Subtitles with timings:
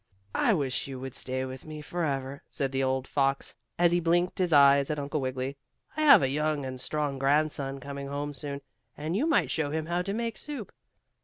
[0.33, 4.39] "I wish you would stay with me forever," said the old fox, as he blinked
[4.39, 5.57] his eyes at Uncle Wiggily.
[5.95, 8.61] "I have a young and strong grandson coming home soon,
[8.97, 10.71] and you might show him how to make soup."